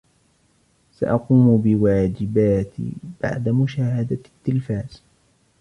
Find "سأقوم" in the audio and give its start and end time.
0.91-1.57